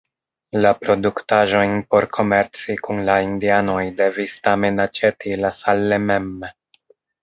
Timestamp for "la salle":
5.47-6.05